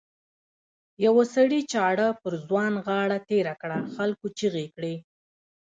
[1.05, 4.95] یوه سړي چاړه پر ځوان غاړه تېره کړه خلکو چیغې کړې.